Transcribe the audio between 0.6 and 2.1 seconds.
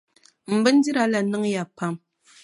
bindira la niŋya pam.